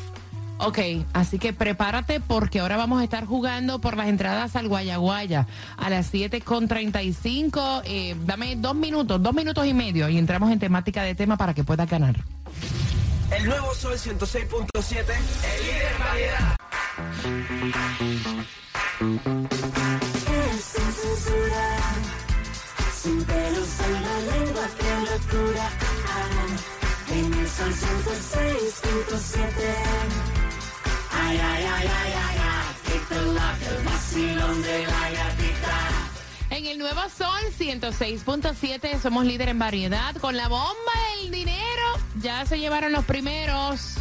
Ok, 0.59 0.79
así 1.13 1.37
que 1.37 1.53
prepárate 1.53 2.19
porque 2.19 2.59
ahora 2.61 2.77
vamos 2.77 2.99
a 2.99 3.03
estar 3.03 3.25
jugando 3.25 3.79
por 3.79 3.95
las 3.95 4.07
entradas 4.07 4.55
al 4.55 4.67
Guayaguaya 4.67 5.45
a 5.77 5.89
las 5.91 6.07
7 6.07 6.41
con 6.41 6.67
35. 6.67 7.83
Eh, 7.85 8.15
dame 8.25 8.55
dos 8.55 8.73
minutos, 8.75 9.21
dos 9.21 9.33
minutos 9.35 9.67
y 9.67 9.73
medio 9.75 10.09
y 10.09 10.17
entramos 10.17 10.51
en 10.51 10.57
temática 10.57 11.03
de 11.03 11.13
tema 11.13 11.37
para 11.37 11.53
que 11.53 11.63
puedas 11.63 11.87
ganar. 11.87 12.15
El 13.31 13.45
nuevo 13.45 13.73
Sol 13.73 13.93
106.7, 13.97 14.99
el 14.99 15.65
líder 15.65 15.91
en 15.91 15.99
variedad. 15.99 16.55
Sin 20.23 20.59
censura, 20.61 21.65
sin 22.95 23.23
pelos 23.25 23.79
en 23.85 23.93
la 23.93 24.19
lengua, 24.31 24.65
qué 24.79 24.91
locura. 25.11 25.69
En 27.09 27.33
el 27.33 27.49
sol 27.49 27.73
106.7. 27.73 29.43
Ay, 31.11 31.37
ay, 31.37 31.65
ay, 31.65 31.87
ay, 31.87 32.13
ay, 32.13 32.37
ay, 32.39 32.75
que 32.85 32.99
te 33.13 33.21
late 33.21 33.65
el 33.75 33.83
vacilón 33.83 34.61
de 34.61 34.85
la 34.85 35.09
gatita. 35.11 35.96
En 36.57 36.65
el 36.65 36.79
nuevo 36.79 37.01
Sol 37.15 37.39
106.7 37.59 38.99
somos 38.99 39.25
líder 39.25 39.49
en 39.49 39.59
variedad 39.59 40.15
con 40.15 40.35
la 40.35 40.47
bomba 40.47 40.73
del 41.21 41.29
dinero. 41.29 41.83
Ya 42.19 42.47
se 42.47 42.57
llevaron 42.57 42.91
los 42.91 43.05
primeros 43.05 43.93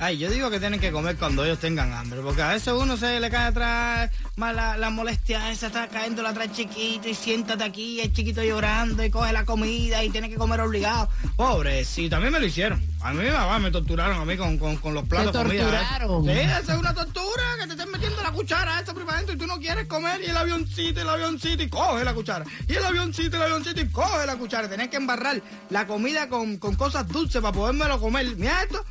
Ay, 0.00 0.16
yo 0.18 0.30
digo 0.30 0.48
que 0.48 0.60
tienen 0.60 0.78
que 0.78 0.92
comer 0.92 1.16
cuando 1.16 1.44
ellos 1.44 1.58
tengan 1.58 1.92
hambre, 1.92 2.20
porque 2.22 2.40
a 2.40 2.48
veces 2.48 2.72
uno 2.72 2.96
se 2.96 3.18
le 3.18 3.30
cae 3.30 3.48
atrás, 3.48 4.10
más 4.36 4.54
la, 4.54 4.76
la 4.76 4.90
molestia 4.90 5.50
esa 5.50 5.66
está 5.66 5.88
cayendo 5.88 6.24
atrás 6.26 6.52
chiquito 6.52 7.08
y 7.08 7.14
siéntate 7.14 7.64
aquí, 7.64 8.00
el 8.00 8.12
chiquito 8.12 8.42
llorando 8.42 9.04
y 9.04 9.10
coge 9.10 9.32
la 9.32 9.44
comida 9.44 10.04
y 10.04 10.10
tiene 10.10 10.28
que 10.28 10.36
comer 10.36 10.60
obligado. 10.60 11.08
Pobrecito, 11.36 12.16
a 12.16 12.20
mí 12.20 12.30
me 12.30 12.38
lo 12.38 12.46
hicieron. 12.46 12.80
A 13.00 13.12
mí 13.12 13.24
mi 13.24 13.30
mamá 13.30 13.58
me 13.58 13.70
torturaron 13.70 14.20
a 14.20 14.24
mí 14.24 14.36
con, 14.36 14.58
con, 14.58 14.76
con 14.76 14.94
los 14.94 15.04
platos 15.08 15.32
de 15.32 15.38
comida. 15.40 15.62
torturaron. 15.62 16.24
Sí, 16.24 16.30
esa 16.30 16.72
es 16.74 16.78
una 16.78 16.94
tortura, 16.94 17.42
que 17.60 17.66
te 17.66 17.72
estén 17.72 17.90
metiendo 17.90 18.22
la 18.22 18.30
cuchara 18.32 18.80
esa 18.80 18.94
prima 18.94 19.12
adentro 19.14 19.34
y 19.34 19.38
tú 19.38 19.46
no 19.46 19.58
quieres 19.58 19.86
comer 19.86 20.20
y 20.22 20.26
el 20.26 20.36
avioncito, 20.36 21.00
el 21.00 21.08
avioncito 21.08 21.62
y 21.62 21.68
coge 21.68 22.04
la 22.04 22.14
cuchara. 22.14 22.44
Y 22.68 22.74
el 22.74 22.84
avioncito, 22.84 23.36
el 23.36 23.42
avioncito 23.42 23.80
y 23.80 23.88
coge 23.88 24.26
la 24.26 24.36
cuchara. 24.36 24.68
Tenés 24.68 24.88
que 24.88 24.96
embarrar 24.96 25.40
la 25.70 25.86
comida 25.86 26.28
con, 26.28 26.56
con 26.58 26.76
cosas 26.76 27.06
dulces 27.08 27.40
para 27.42 27.52
podérmelo 27.52 28.00
comer. 28.00 28.36
Mira 28.36 28.62
esto. 28.62 28.84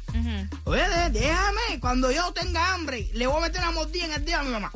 Oye, 0.66 0.82
déjame, 1.12 1.80
cuando 1.80 2.12
yo 2.12 2.32
tenga 2.34 2.74
hambre, 2.74 3.10
le 3.14 3.28
voy 3.28 3.38
a 3.38 3.42
meter 3.48 3.62
una 3.62 3.72
mordida 3.72 4.06
en 4.06 4.14
el 4.14 4.26
día 4.26 4.40
a 4.40 4.44
mi 4.44 4.50
mamá. 4.52 4.72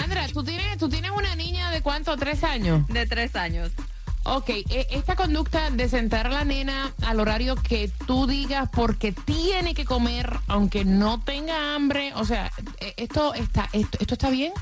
Sandra, 0.00 0.26
¿tú 0.28 0.44
tienes, 0.44 0.78
tú 0.78 0.88
tienes 0.88 1.10
una 1.10 1.34
niña 1.36 1.70
de 1.70 1.80
cuánto, 1.82 2.16
tres 2.16 2.44
años. 2.44 2.86
De 2.88 3.06
tres 3.06 3.34
años. 3.36 3.70
Ok, 4.26 4.48
e- 4.48 4.86
esta 4.90 5.16
conducta 5.16 5.70
de 5.70 5.86
sentar 5.88 6.26
a 6.26 6.30
la 6.30 6.44
nena 6.44 6.94
al 7.02 7.20
horario 7.20 7.56
que 7.56 7.90
tú 8.06 8.26
digas 8.26 8.70
porque 8.72 9.12
tiene 9.12 9.74
que 9.74 9.84
comer 9.84 10.38
aunque 10.46 10.84
no 10.86 11.20
tenga 11.22 11.74
hambre, 11.74 12.12
o 12.14 12.24
sea, 12.24 12.50
e- 12.80 12.94
esto 12.96 13.34
está, 13.34 13.68
esto, 13.72 13.98
esto 14.00 14.14
está 14.14 14.30
bien. 14.30 14.52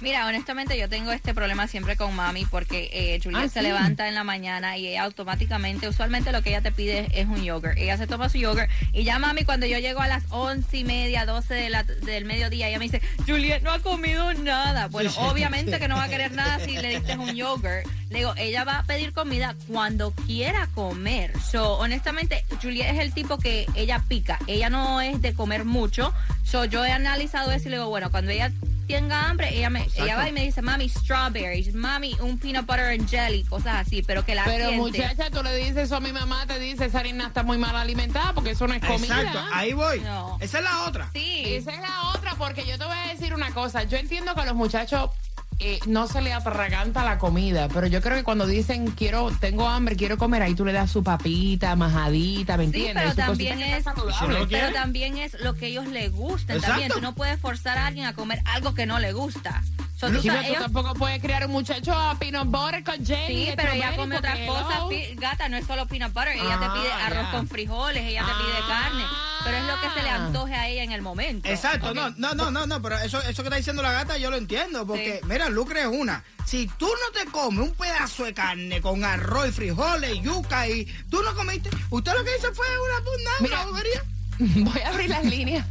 Mira, 0.00 0.26
honestamente 0.26 0.78
yo 0.78 0.88
tengo 0.88 1.10
este 1.10 1.34
problema 1.34 1.66
siempre 1.66 1.96
con 1.96 2.14
mami 2.14 2.44
porque 2.46 2.88
eh, 2.92 3.20
Juliet 3.22 3.44
Ah, 3.46 3.48
se 3.48 3.60
sí. 3.60 3.66
levanta 3.66 4.06
en 4.08 4.14
la 4.14 4.22
mañana 4.22 4.76
y 4.78 4.86
ella 4.86 5.02
automáticamente, 5.02 5.88
usualmente 5.88 6.30
lo 6.30 6.40
que 6.42 6.50
ella 6.50 6.60
te 6.62 6.70
pide 6.70 7.08
es 7.12 7.26
un 7.26 7.42
yogurt. 7.42 7.76
Ella 7.76 7.96
se 7.96 8.06
toma 8.06 8.28
su 8.28 8.38
yogurt 8.38 8.70
y 8.92 9.02
ya 9.02 9.18
mami 9.18 9.44
cuando 9.44 9.66
yo 9.66 9.78
llego 9.78 10.00
a 10.00 10.06
las 10.06 10.22
once 10.30 10.76
y 10.78 10.84
media, 10.84 11.26
doce 11.26 11.54
de 11.54 11.68
la- 11.70 11.82
del 11.82 12.24
mediodía, 12.26 12.68
ella 12.68 12.78
me 12.78 12.84
dice, 12.84 13.02
Juliet 13.26 13.62
no 13.62 13.72
ha 13.72 13.80
comido 13.80 14.32
nada. 14.34 14.86
Bueno, 14.86 15.10
obviamente 15.18 15.78
que 15.80 15.88
no 15.88 15.96
va 15.96 16.04
a 16.04 16.08
querer 16.08 16.30
nada 16.32 16.60
si 16.64 16.76
le 16.76 16.90
diste 17.00 17.16
un 17.18 17.34
yogurt. 17.34 17.84
Le 18.10 18.18
digo, 18.20 18.32
ella 18.36 18.64
va 18.64 18.78
a 18.78 18.82
pedir 18.84 19.12
comida 19.12 19.54
cuando 19.66 20.12
quiera 20.12 20.68
comer. 20.74 21.32
So, 21.40 21.74
honestamente, 21.78 22.44
Juliet 22.62 22.94
es 22.94 23.00
el 23.00 23.12
tipo 23.12 23.36
que 23.36 23.66
ella 23.74 24.02
pica. 24.08 24.38
Ella 24.46 24.70
no 24.70 25.00
es 25.02 25.20
de 25.20 25.34
comer 25.34 25.64
mucho. 25.66 26.14
So, 26.44 26.64
yo 26.64 26.84
he 26.86 26.92
analizado 26.92 27.50
eso 27.52 27.68
y 27.68 27.70
le 27.72 27.76
digo, 27.76 27.88
bueno, 27.90 28.10
cuando 28.10 28.30
ella 28.30 28.50
tenga 28.88 29.28
hambre, 29.28 29.54
ella 29.56 29.70
me 29.70 29.86
ella 29.96 30.16
va 30.16 30.28
y 30.28 30.32
me 30.32 30.42
dice, 30.42 30.62
mami, 30.62 30.88
strawberries, 30.88 31.74
mami, 31.74 32.16
un 32.20 32.38
peanut 32.38 32.66
butter 32.66 32.86
and 32.86 33.08
jelly, 33.08 33.44
cosas 33.44 33.86
así, 33.86 34.02
pero 34.02 34.24
que 34.24 34.34
la 34.34 34.44
Pero 34.44 34.70
siente. 34.70 34.78
muchacha, 34.78 35.30
tú 35.30 35.42
le 35.42 35.54
dices 35.56 35.76
eso 35.76 35.96
a 35.96 36.00
mi 36.00 36.12
mamá, 36.12 36.46
te 36.46 36.58
dice, 36.58 36.86
esa 36.86 37.02
nena 37.02 37.28
está 37.28 37.42
muy 37.42 37.58
mal 37.58 37.76
alimentada 37.76 38.32
porque 38.32 38.50
eso 38.52 38.66
no 38.66 38.74
es 38.74 38.84
comida. 38.84 39.20
Exacto, 39.20 39.40
ahí 39.52 39.72
voy. 39.74 40.00
No. 40.00 40.38
Esa 40.40 40.58
es 40.58 40.64
la 40.64 40.84
otra. 40.84 41.10
Sí. 41.12 41.42
Esa 41.46 41.72
es 41.72 41.80
la 41.80 42.10
otra, 42.14 42.34
porque 42.36 42.66
yo 42.66 42.78
te 42.78 42.84
voy 42.84 42.96
a 42.96 43.08
decir 43.12 43.34
una 43.34 43.52
cosa. 43.52 43.84
Yo 43.84 43.98
entiendo 43.98 44.34
que 44.34 44.40
a 44.40 44.44
los 44.46 44.54
muchachos 44.54 45.10
eh, 45.60 45.80
no 45.86 46.06
se 46.06 46.20
le 46.22 46.32
atraganta 46.32 47.04
la 47.04 47.18
comida, 47.18 47.68
pero 47.68 47.86
yo 47.86 48.00
creo 48.00 48.16
que 48.16 48.22
cuando 48.24 48.46
dicen 48.46 48.90
quiero, 48.92 49.30
tengo 49.40 49.68
hambre, 49.68 49.96
quiero 49.96 50.16
comer, 50.16 50.42
ahí 50.42 50.54
tú 50.54 50.64
le 50.64 50.72
das 50.72 50.90
su 50.90 51.02
papita, 51.02 51.74
majadita, 51.76 52.56
¿me 52.56 52.64
Sí, 52.64 52.66
entiendes? 52.66 52.94
pero 52.94 53.10
Su 53.10 53.16
también 53.16 53.60
es, 53.62 53.84
saludable. 53.84 54.46
pero 54.48 54.72
también 54.72 55.16
es 55.18 55.38
lo 55.40 55.54
que 55.54 55.66
ellos 55.66 55.86
les 55.88 56.12
gusten. 56.12 56.56
Exacto. 56.56 56.70
También 56.72 56.92
tú 56.92 57.00
no 57.00 57.14
puedes 57.14 57.40
forzar 57.40 57.76
a 57.78 57.86
alguien 57.86 58.06
a 58.06 58.12
comer 58.14 58.40
algo 58.44 58.74
que 58.74 58.86
no 58.86 58.98
le 58.98 59.12
gusta. 59.12 59.62
So, 59.96 60.08
tú 60.12 60.22
Sí, 60.22 60.28
sabes, 60.28 60.42
pero 60.42 60.42
tú 60.42 60.48
ellos- 60.52 60.62
tampoco 60.72 60.94
puedes 60.94 61.20
criar 61.20 61.44
un 61.44 61.50
muchacho 61.50 61.92
a 61.92 62.14
peanut 62.20 62.46
butter 62.46 62.84
con 62.84 63.04
jelly. 63.04 63.46
Sí, 63.46 63.52
pero 63.56 63.72
ella 63.72 63.96
come 63.96 64.16
otras 64.16 64.38
cosas, 64.46 64.78
gata, 65.16 65.48
no 65.48 65.56
es 65.56 65.66
solo 65.66 65.86
peanut 65.86 66.12
butter, 66.12 66.36
ella 66.36 66.56
Ah, 66.56 66.72
te 66.72 66.78
pide 66.80 66.92
arroz 66.92 67.26
ya. 67.26 67.30
con 67.32 67.48
frijoles, 67.48 68.04
ella 68.04 68.20
te 68.20 68.30
pide 68.32 68.58
Ah. 68.62 68.68
carne, 68.68 69.02
pero 69.44 69.56
es 69.56 69.64
lo 69.64 69.80
que 69.80 69.90
se 69.98 70.02
le 70.02 70.10
antoje 70.10 70.54
a 70.54 70.68
ella 70.68 70.82
en 70.82 70.92
el 70.92 71.02
momento. 71.02 71.48
Exacto, 71.48 71.94
no, 71.94 72.10
no, 72.16 72.34
no, 72.34 72.50
no, 72.50 72.66
no, 72.66 72.82
pero 72.82 72.96
eso, 72.98 73.20
eso 73.22 73.42
que 73.42 73.48
está 73.48 73.56
diciendo 73.56 73.82
la 73.82 73.92
gata 73.92 74.16
yo 74.18 74.30
lo 74.30 74.36
entiendo, 74.36 74.86
porque, 74.86 75.20
Sí. 75.22 75.26
mira, 75.28 75.48
Lucre 75.48 75.80
es 75.82 75.86
una. 75.86 76.24
Si 76.46 76.66
tú 76.78 76.86
no 76.86 77.12
te 77.20 77.30
comes 77.30 77.68
un 77.68 77.74
pedazo 77.74 78.24
de 78.24 78.34
carne 78.34 78.80
con 78.80 79.04
arroz 79.04 79.48
y 79.48 79.52
frijoles 79.52 80.14
y 80.16 80.20
yuca 80.22 80.66
y 80.68 80.84
tú 81.10 81.22
no 81.22 81.34
comiste, 81.34 81.70
usted 81.90 82.12
lo 82.14 82.24
que 82.24 82.30
hizo 82.38 82.52
fue 82.54 82.66
una, 82.66 82.98
una, 83.10 83.30
Mira. 83.40 83.56
una 83.62 83.66
bobería. 83.70 84.02
Voy 84.64 84.80
a 84.82 84.88
abrir 84.88 85.10
las 85.10 85.24
líneas 85.24 85.66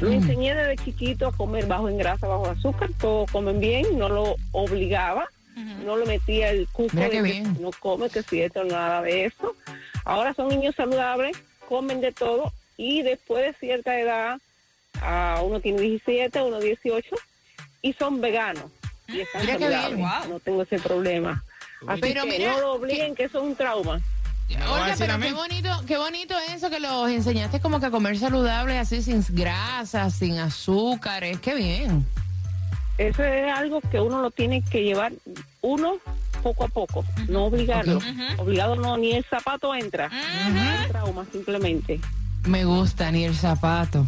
Lo 0.00 0.10
enseñé 0.10 0.54
desde 0.54 0.82
chiquito 0.84 1.28
a 1.28 1.32
comer 1.32 1.66
bajo 1.66 1.88
en 1.88 1.98
grasa, 1.98 2.26
bajo 2.26 2.46
en 2.50 2.58
azúcar. 2.58 2.90
Todos 2.98 3.30
comen 3.30 3.60
bien, 3.60 3.98
no 3.98 4.08
lo 4.08 4.36
obligaba. 4.52 5.26
No 5.84 5.96
le 5.96 6.06
metía 6.06 6.50
el 6.50 6.68
cuco 6.68 6.96
de 6.96 7.04
qué 7.04 7.10
que 7.10 7.22
bien. 7.22 7.56
no 7.60 7.70
come, 7.80 8.08
que 8.10 8.22
si 8.22 8.40
esto, 8.40 8.62
nada 8.64 9.02
de 9.02 9.24
eso. 9.26 9.54
Ahora 10.04 10.32
son 10.34 10.48
niños 10.48 10.74
saludables, 10.76 11.36
comen 11.68 12.00
de 12.00 12.12
todo 12.12 12.52
y 12.78 13.02
después 13.02 13.44
de 13.44 13.52
cierta 13.58 14.00
edad, 14.00 14.38
ah, 15.02 15.42
uno 15.44 15.60
tiene 15.60 15.80
17, 15.82 16.40
uno 16.40 16.60
18 16.60 17.14
y 17.82 17.92
son 17.92 18.20
veganos. 18.22 18.64
Y 19.08 19.20
están 19.20 19.42
Mira 19.42 19.58
qué 19.58 19.64
saludables. 19.64 19.96
bien. 19.96 20.30
No 20.30 20.40
tengo 20.40 20.62
ese 20.62 20.78
problema. 20.78 21.44
Así 21.86 22.00
Pero 22.00 22.22
que 22.24 22.38
mira, 22.38 22.52
no 22.52 22.60
lo 22.60 22.72
obliguen, 22.74 23.14
que 23.14 23.24
eso 23.24 23.38
es 23.38 23.44
un 23.44 23.56
trauma. 23.56 24.00
Me 24.48 24.56
voy 24.56 24.64
a 24.64 24.72
Oiga, 24.72 24.86
decir 24.86 25.10
a 25.10 25.18
pero 25.18 25.28
qué 25.28 25.32
bonito, 25.34 25.82
qué 25.86 25.96
bonito 25.98 26.34
eso 26.54 26.70
que 26.70 26.80
los 26.80 27.10
enseñaste 27.10 27.60
como 27.60 27.80
que 27.80 27.86
a 27.86 27.90
comer 27.90 28.18
saludable, 28.18 28.78
así 28.78 29.02
sin 29.02 29.24
grasas, 29.28 30.14
sin 30.14 30.38
azúcares. 30.38 31.38
Qué 31.40 31.54
bien. 31.54 32.06
Eso 32.96 33.22
es 33.24 33.52
algo 33.52 33.80
que 33.80 34.00
uno 34.00 34.22
lo 34.22 34.30
tiene 34.30 34.62
que 34.62 34.82
llevar 34.82 35.12
uno 35.60 35.98
poco 36.42 36.64
a 36.64 36.68
poco, 36.68 37.04
no 37.28 37.44
obligarlo. 37.46 38.00
Obligado 38.38 38.76
no, 38.76 38.96
ni 38.96 39.12
el 39.12 39.24
zapato 39.24 39.74
entra. 39.74 40.06
Es 40.06 40.84
un 40.86 40.88
trauma 40.88 41.26
simplemente. 41.30 42.00
Me 42.48 42.64
gusta, 42.64 43.12
ni 43.12 43.24
el 43.24 43.36
zapato. 43.36 44.06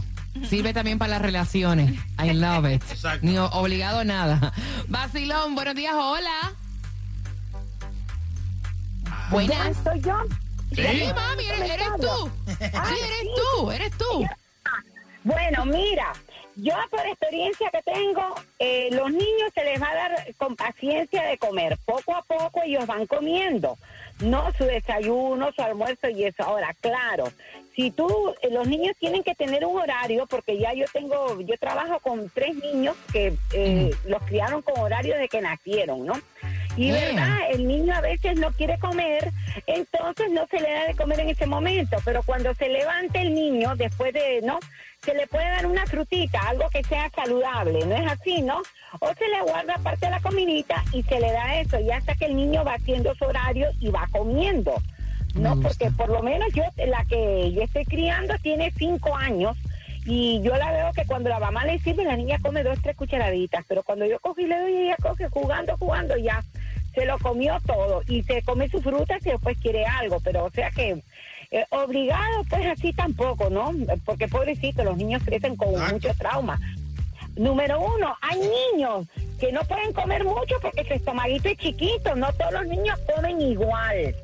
Sirve 0.49 0.73
también 0.73 0.99
para 0.99 1.11
las 1.11 1.23
relaciones. 1.23 1.93
I 2.19 2.33
love 2.33 2.65
it. 2.73 2.83
Exacto. 2.91 3.27
Ni 3.27 3.37
obligado 3.37 3.99
a 3.99 4.05
nada. 4.05 4.55
Vacilón, 4.89 5.55
buenos 5.55 5.75
días, 5.75 5.93
hola. 5.95 6.55
Buenas. 9.31 9.77
¿Soy 9.85 10.01
yo? 10.01 10.17
Sí, 10.75 10.83
mami, 11.15 11.45
eres, 11.45 11.71
eres 11.71 11.89
tú. 12.01 12.31
Sí, 12.47 12.65
eres 12.65 13.29
tú, 13.37 13.71
eres 13.71 13.99
tú. 13.99 14.27
Bueno, 15.23 15.67
mira, 15.67 16.15
yo 16.57 16.75
por 16.91 17.07
experiencia 17.07 17.69
que 17.71 17.83
tengo, 17.83 18.35
eh, 18.59 18.89
los 18.93 19.11
niños 19.11 19.51
se 19.55 19.65
les 19.65 19.83
va 19.83 19.91
a 19.91 19.95
dar 19.95 20.35
con 20.39 20.57
paciencia 20.57 21.25
de 21.25 21.37
comer. 21.37 21.77
Poco 21.85 22.17
a 22.17 22.23
poco 22.23 22.63
ellos 22.65 22.87
van 22.87 23.07
comiendo. 23.07 23.77
No 24.21 24.51
su 24.57 24.65
desayuno, 24.65 25.53
su 25.53 25.61
almuerzo 25.61 26.09
y 26.09 26.25
eso. 26.25 26.43
Ahora, 26.43 26.75
claro, 26.81 27.31
si 27.81 27.91
tú, 27.91 28.35
eh, 28.43 28.51
los 28.51 28.69
niños 28.69 28.95
tienen 28.99 29.23
que 29.23 29.35
tener 29.35 29.65
un 29.65 29.81
horario, 29.81 30.27
porque 30.27 30.59
ya 30.59 30.75
yo 30.75 30.85
tengo, 30.93 31.41
yo 31.41 31.57
trabajo 31.57 31.99
con 32.01 32.29
tres 32.29 32.55
niños 32.57 32.95
que 33.11 33.33
eh, 33.55 33.91
los 34.05 34.23
criaron 34.25 34.61
con 34.61 34.79
horario 34.81 35.17
de 35.17 35.29
que 35.29 35.41
nacieron, 35.41 36.05
¿no? 36.05 36.13
Y 36.77 36.91
Bien. 36.91 37.17
verdad, 37.17 37.39
el 37.51 37.67
niño 37.67 37.95
a 37.95 38.03
veces 38.03 38.39
no 38.39 38.53
quiere 38.53 38.79
comer, 38.79 39.31
entonces 39.67 40.31
no 40.31 40.47
se 40.49 40.61
le 40.61 40.71
da 40.71 40.89
de 40.89 40.95
comer 40.95 41.21
en 41.21 41.31
ese 41.31 41.47
momento, 41.47 41.97
pero 42.05 42.23
cuando 42.23 42.55
se 42.55 42.69
levanta 42.69 43.23
el 43.23 43.35
niño, 43.35 43.75
después 43.77 44.13
de, 44.13 44.43
¿no? 44.43 44.59
Se 45.03 45.15
le 45.15 45.27
puede 45.27 45.49
dar 45.49 45.65
una 45.65 45.87
frutita, 45.87 46.39
algo 46.49 46.69
que 46.69 46.85
sea 46.85 47.09
saludable, 47.17 47.87
¿no 47.87 47.97
es 47.97 48.13
así, 48.13 48.43
no? 48.43 48.61
O 48.99 49.15
se 49.15 49.27
le 49.27 49.41
guarda 49.41 49.79
parte 49.79 50.05
de 50.05 50.13
la 50.13 50.21
comidita 50.21 50.85
y 50.93 51.03
se 51.05 51.19
le 51.19 51.33
da 51.33 51.61
eso, 51.61 51.81
y 51.81 51.91
hasta 51.91 52.15
que 52.15 52.27
el 52.27 52.37
niño 52.37 52.63
va 52.63 52.75
haciendo 52.75 53.15
su 53.15 53.25
horario 53.25 53.71
y 53.81 53.89
va 53.89 54.07
comiendo, 54.13 54.75
¿no? 55.35 55.61
Porque 55.61 55.91
por 55.91 56.09
lo 56.09 56.23
menos 56.23 56.53
yo, 56.55 56.63
la 56.87 57.05
que 57.05 57.53
yo 57.53 57.63
estoy 57.63 57.85
criando 57.85 58.35
tiene 58.43 58.73
cinco 58.77 59.15
años, 59.17 59.57
y 60.07 60.41
yo 60.43 60.57
la 60.57 60.73
veo 60.73 60.93
que 60.93 61.05
cuando 61.05 61.29
la 61.29 61.39
mamá 61.39 61.65
le 61.65 61.79
sirve, 61.81 62.05
la 62.05 62.17
niña 62.17 62.39
come 62.43 62.63
dos, 62.63 62.79
tres 62.83 62.97
cucharaditas, 62.97 63.65
pero 63.69 63.83
cuando 63.83 64.07
yo 64.07 64.19
y 64.37 64.47
le 64.47 64.59
doy, 64.59 64.77
ella 64.77 64.97
coge 65.01 65.29
jugando, 65.29 65.77
jugando, 65.77 66.17
ya 66.17 66.43
se 66.95 67.05
lo 67.05 67.19
comió 67.19 67.59
todo 67.67 68.03
y 68.09 68.23
se 68.23 68.43
come 68.43 68.69
su 68.69 68.81
fruta 68.81 69.19
si 69.21 69.31
después 69.31 69.57
quiere 69.59 69.85
algo, 69.85 70.19
pero 70.21 70.47
o 70.47 70.51
sea 70.51 70.71
que 70.71 71.03
eh, 71.51 71.67
obligado 71.71 72.45
pues 72.49 72.67
así 72.67 72.93
tampoco, 72.93 73.51
¿no? 73.51 73.73
Porque 74.05 74.27
pobrecito, 74.27 74.85
los 74.85 74.97
niños 74.97 75.23
crecen 75.25 75.57
con 75.57 75.71
mucho 75.93 76.15
trauma. 76.19 76.59
Número 77.37 77.81
uno, 77.81 78.17
hay 78.23 78.41
niños 78.41 79.07
que 79.39 79.53
no 79.53 79.63
pueden 79.63 79.93
comer 79.93 80.25
mucho 80.25 80.57
porque 80.61 80.85
su 80.85 80.95
estomaguito 80.95 81.49
es 81.49 81.59
chiquito, 81.59 82.15
no 82.17 82.33
todos 82.33 82.53
los 82.53 82.67
niños 82.67 82.99
comen 83.15 83.41
igual. 83.41 84.15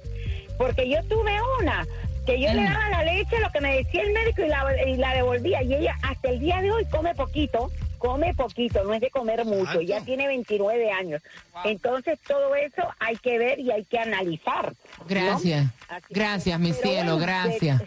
Porque 0.59 0.88
yo 0.88 1.03
tuve 1.05 1.37
una 1.61 1.87
que 2.27 2.40
yo 2.40 2.53
le 2.53 2.64
daba 2.64 2.90
la 2.90 3.05
leche, 3.05 3.38
lo 3.38 3.51
que 3.51 3.61
me 3.61 3.77
decía 3.77 4.03
el 4.03 4.12
médico 4.12 4.42
y 4.42 4.49
la, 4.49 4.85
y 4.87 4.97
la 4.97 5.14
devolvía. 5.14 5.62
Y 5.62 5.75
ella 5.75 5.97
hasta 6.03 6.29
el 6.29 6.40
día 6.40 6.61
de 6.61 6.73
hoy 6.73 6.85
come 6.87 7.14
poquito, 7.14 7.71
come 7.99 8.35
poquito, 8.35 8.83
no 8.83 8.95
es 8.95 9.01
de 9.01 9.11
comer 9.11 9.45
mucho. 9.45 9.81
Ya 9.81 10.01
tiene 10.01 10.27
29 10.27 10.90
años. 10.90 11.23
Entonces 11.64 12.19
todo 12.27 12.55
eso 12.57 12.83
hay 12.99 13.16
que 13.16 13.38
ver 13.38 13.61
y 13.61 13.71
hay 13.71 13.85
que 13.85 13.99
analizar. 13.99 14.75
¿no? 14.99 15.05
Gracias. 15.07 15.66
Gracias, 16.11 16.59
mi 16.59 16.73
cielo, 16.73 17.16
bueno, 17.16 17.19
gracias. 17.19 17.83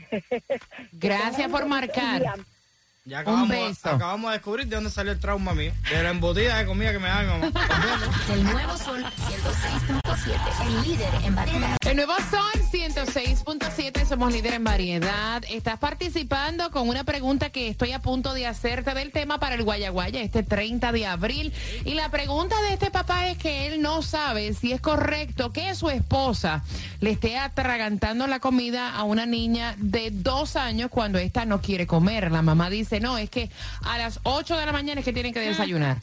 Gracias 0.93 1.51
por 1.51 1.65
marcar. 1.65 2.23
Ya 3.09 3.17
Un 3.17 3.21
acabamos, 3.21 3.49
beso. 3.49 3.89
acabamos 3.89 4.29
de 4.29 4.37
descubrir 4.37 4.67
de 4.67 4.75
dónde 4.75 4.91
salió 4.91 5.11
el 5.11 5.19
trauma 5.19 5.55
mío. 5.55 5.71
De 5.89 6.03
la 6.03 6.11
embotida 6.11 6.59
de 6.59 6.65
comida 6.67 6.91
que 6.91 6.99
me 6.99 7.07
da 7.07 7.21
mi 7.23 7.27
mamá. 7.27 7.51
El 8.31 8.43
nuevo 8.43 8.77
Sol 8.77 9.03
106.7, 9.03 10.67
el 10.67 10.81
líder 10.83 11.09
en 11.23 11.33
variedad. 11.35 11.77
El 11.87 11.95
nuevo 11.95 12.13
Sol 12.29 12.61
106.7, 12.71 14.05
somos 14.07 14.31
líder 14.31 14.53
en 14.53 14.63
variedad. 14.63 15.43
Estás 15.49 15.79
participando 15.79 16.69
con 16.69 16.87
una 16.87 17.03
pregunta 17.03 17.49
que 17.49 17.67
estoy 17.67 17.93
a 17.93 17.99
punto 17.99 18.33
de 18.35 18.45
hacerte 18.45 18.93
del 18.93 19.11
tema 19.11 19.39
para 19.39 19.55
el 19.55 19.63
Guayaguaya 19.63 20.21
este 20.21 20.43
30 20.43 20.91
de 20.91 21.07
abril. 21.07 21.51
Y 21.85 21.95
la 21.95 22.09
pregunta 22.11 22.55
de 22.67 22.73
este 22.73 22.91
papá 22.91 23.27
es 23.29 23.39
que 23.39 23.65
él 23.65 23.81
no 23.81 24.03
sabe 24.03 24.53
si 24.53 24.71
es 24.71 24.81
correcto 24.81 25.51
que 25.51 25.73
su 25.73 25.89
esposa 25.89 26.63
le 26.99 27.09
esté 27.11 27.37
atragantando 27.39 28.27
la 28.27 28.39
comida 28.39 28.93
a 28.95 29.03
una 29.03 29.25
niña 29.25 29.73
de 29.79 30.11
dos 30.11 30.55
años 30.55 30.91
cuando 30.91 31.17
esta 31.17 31.45
no 31.45 31.59
quiere 31.59 31.87
comer. 31.87 32.31
La 32.31 32.43
mamá 32.43 32.69
dice, 32.69 32.98
no, 32.99 33.17
es 33.17 33.29
que 33.29 33.49
a 33.83 33.97
las 33.97 34.19
8 34.23 34.57
de 34.57 34.65
la 34.65 34.71
mañana 34.71 34.99
es 34.99 35.05
que 35.05 35.13
tienen 35.13 35.33
que 35.33 35.39
desayunar. 35.39 36.01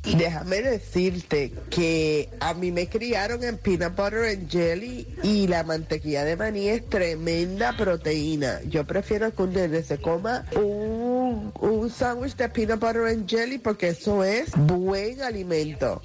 Déjame 0.04 0.62
decirte 0.62 1.54
que 1.70 2.30
a 2.42 2.54
mí 2.54 2.72
me 2.74 2.90
criaron 2.90 3.42
en 3.44 3.58
peanut 3.58 3.96
butter 3.96 4.26
and 4.26 4.50
jelly 4.50 5.08
y 5.24 5.48
la 5.48 5.64
mantequilla 5.64 6.26
de 6.26 6.36
maní 6.36 6.68
es 6.68 6.90
tremenda 6.90 7.72
proteína. 7.78 8.60
Yo 8.64 8.86
prefiero 8.86 9.34
que 9.34 9.44
un 9.44 9.54
nene 9.54 9.82
se 9.82 10.00
coma 10.00 10.46
un, 10.58 11.54
un 11.58 11.90
sándwich 11.90 12.36
de 12.36 12.50
peanut 12.50 12.82
butter 12.82 13.06
and 13.08 13.30
jelly 13.30 13.60
porque 13.60 13.88
eso 13.90 14.26
es 14.26 14.52
buen 14.58 15.22
alimento. 15.22 16.02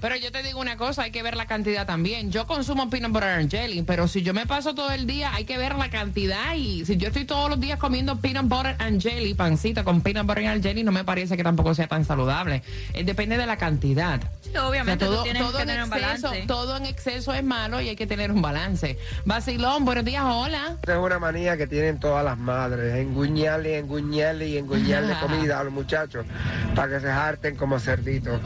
Pero 0.00 0.16
yo 0.16 0.30
te 0.32 0.42
digo 0.42 0.60
una 0.60 0.76
cosa, 0.76 1.02
hay 1.02 1.10
que 1.10 1.22
ver 1.22 1.36
la 1.36 1.46
cantidad 1.46 1.86
también. 1.86 2.30
Yo 2.30 2.46
consumo 2.46 2.90
peanut 2.90 3.12
butter 3.12 3.30
and 3.30 3.50
jelly, 3.50 3.82
pero 3.82 4.08
si 4.08 4.22
yo 4.22 4.34
me 4.34 4.46
paso 4.46 4.74
todo 4.74 4.90
el 4.90 5.06
día, 5.06 5.32
hay 5.34 5.44
que 5.44 5.56
ver 5.58 5.74
la 5.76 5.90
cantidad. 5.90 6.54
Y 6.54 6.84
si 6.84 6.96
yo 6.96 7.08
estoy 7.08 7.24
todos 7.24 7.48
los 7.48 7.60
días 7.60 7.78
comiendo 7.78 8.16
peanut 8.20 8.46
butter 8.46 8.76
and 8.78 9.00
jelly, 9.00 9.34
pancita 9.34 9.84
con 9.84 10.00
peanut 10.02 10.26
butter 10.26 10.46
and 10.46 10.62
jelly, 10.62 10.82
no 10.82 10.92
me 10.92 11.04
parece 11.04 11.36
que 11.36 11.42
tampoco 11.42 11.74
sea 11.74 11.86
tan 11.86 12.04
saludable. 12.04 12.62
Eh, 12.92 13.04
depende 13.04 13.36
de 13.38 13.46
la 13.46 13.56
cantidad. 13.56 14.20
obviamente 14.62 15.04
O 15.04 15.08
sea, 15.08 15.08
tú 15.08 15.14
todo, 15.14 15.22
tienes 15.22 15.42
todo 15.42 15.56
que 15.56 15.62
en 15.62 15.70
un 15.70 15.74
exceso, 15.92 16.28
balance. 16.28 16.46
todo 16.46 16.76
en 16.76 16.86
exceso 16.86 17.34
es 17.34 17.44
malo 17.44 17.80
y 17.80 17.88
hay 17.88 17.96
que 17.96 18.06
tener 18.06 18.30
un 18.30 18.42
balance. 18.42 18.98
Vacilón, 19.24 19.84
buenos 19.84 20.04
días, 20.04 20.24
hola. 20.26 20.76
Esa 20.82 20.92
es 20.92 20.98
una 20.98 21.18
manía 21.18 21.56
que 21.56 21.66
tienen 21.66 21.98
todas 21.98 22.24
las 22.24 22.38
madres, 22.38 22.94
enguñarle, 22.96 23.78
enguñarle 23.78 24.48
y 24.48 24.58
enguñarle 24.58 25.14
comida 25.20 25.60
a 25.60 25.64
los 25.64 25.72
muchachos 25.72 26.26
para 26.74 26.94
que 26.94 27.00
se 27.00 27.10
harten 27.10 27.56
como 27.56 27.78
cerditos. 27.78 28.40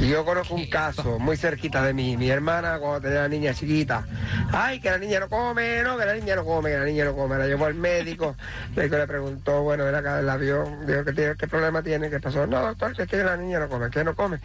Y 0.00 0.08
yo 0.08 0.24
conozco 0.24 0.54
un 0.54 0.66
caso 0.70 0.91
muy 1.18 1.36
cerquita 1.36 1.82
de 1.82 1.92
mí, 1.94 2.16
mi 2.16 2.30
hermana 2.30 2.78
cuando 2.78 3.00
tenía 3.02 3.20
la 3.22 3.28
niña 3.28 3.54
chiquita, 3.54 4.04
ay, 4.52 4.80
que 4.80 4.90
la 4.90 4.98
niña 4.98 5.20
no 5.20 5.28
come, 5.28 5.82
no, 5.82 5.96
que 5.98 6.04
la 6.06 6.14
niña 6.14 6.36
no 6.36 6.44
come, 6.44 6.70
que 6.70 6.78
la 6.78 6.84
niña 6.84 7.04
no 7.04 7.14
come, 7.14 7.38
la 7.38 7.46
llevó 7.46 7.66
al 7.66 7.74
médico, 7.74 8.36
el 8.76 8.90
le 8.90 9.06
preguntó, 9.06 9.62
bueno, 9.62 9.84
ven 9.84 9.94
acá, 9.94 10.20
la 10.22 10.36
vio, 10.36 10.64
dijo, 10.86 11.04
¿qué, 11.04 11.12
tiene- 11.12 11.36
qué 11.36 11.46
problema 11.48 11.82
tiene? 11.82 12.10
¿Qué 12.10 12.20
pasó? 12.20 12.46
No, 12.46 12.60
doctor, 12.60 12.94
que 12.94 13.02
es 13.02 13.08
que 13.08 13.16
la 13.24 13.36
niña 13.36 13.58
no 13.60 13.68
come, 13.68 13.90
¿qué 13.90 14.04
no 14.04 14.14
come? 14.14 14.38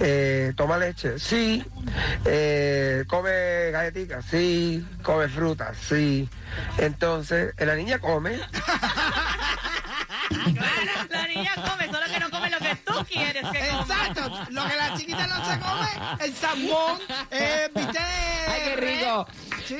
Eh, 0.00 0.52
¿Toma 0.56 0.78
leche? 0.78 1.18
Sí. 1.18 1.64
Eh, 2.24 3.04
¿Come 3.06 3.70
galletitas? 3.70 4.24
Sí. 4.30 4.84
¿Come 5.02 5.28
frutas? 5.28 5.76
Sí. 5.76 6.28
Entonces, 6.78 7.54
eh, 7.56 7.66
la 7.66 7.74
niña 7.74 7.98
come, 7.98 8.38
La 11.10 11.26
niña 11.26 11.52
come, 11.54 11.86
solo 11.86 12.06
que 12.12 12.20
no 12.20 12.30
come 12.30 12.50
lo 12.50 12.58
que 12.58 12.70
tú 12.98 13.04
quieres 13.06 13.42
que 13.52 13.58
coma. 13.68 13.80
Exacto, 13.82 14.46
lo 14.50 14.66
que 14.68 14.76
la 14.76 14.96
chiquita 14.96 15.26
no 15.26 15.36
se 15.44 15.58
come, 15.60 16.24
el 16.24 16.34
salmón, 16.34 16.98
eh, 17.30 17.70
viste. 17.74 17.98
Ay, 17.98 18.60
qué 18.64 18.76
rico. 18.76 19.26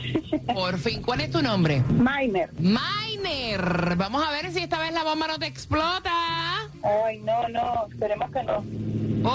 Por 0.53 0.77
fin. 0.77 1.01
¿Cuál 1.01 1.21
es 1.21 1.31
tu 1.31 1.41
nombre? 1.41 1.81
Miner. 1.89 2.51
Miner. 2.57 3.95
Vamos 3.95 4.23
a 4.25 4.31
ver 4.31 4.51
si 4.51 4.59
esta 4.59 4.79
vez 4.79 4.91
la 4.93 5.03
bomba 5.03 5.27
no 5.27 5.39
te 5.39 5.47
explota. 5.47 6.69
Ay, 6.83 7.19
no, 7.19 7.47
no, 7.49 7.87
esperemos 7.89 8.29
que 8.31 8.43
no. 8.43 8.57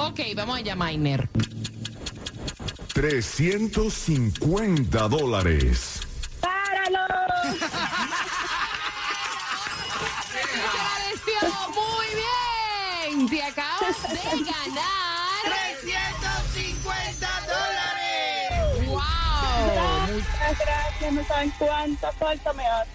Ok, 0.09 0.21
vamos 0.37 0.59
allá, 0.59 0.77
Miner. 0.77 1.29
350 2.95 5.09
dólares. 5.09 6.01
¡Páralo! 6.41 7.01
Muy 11.75 12.07
bien. 12.15 13.29
Te 13.29 13.43
acabas 13.43 14.03
de 14.03 14.45
ganar. 14.45 15.43
350 15.45 16.44
Gracias, 19.73 20.59
gracias, 20.59 21.13
no 21.13 21.25
saben 21.25 21.53
cuánta 21.59 22.13
falta 22.13 22.53
me 22.53 22.67
hace. 22.67 22.91